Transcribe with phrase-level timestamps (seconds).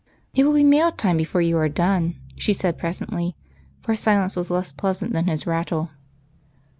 [0.33, 3.35] "It will be mail time before you are done," she said presently,
[3.83, 5.91] for silence was less pleasant than his rattle.